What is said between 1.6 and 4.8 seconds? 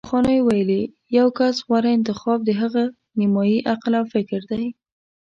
غوره انتخاب د هغه نیمايي عقل او فکر دی